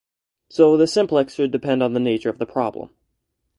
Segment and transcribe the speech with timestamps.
[0.49, 2.89] So this simplex should depend on the nature of the problem.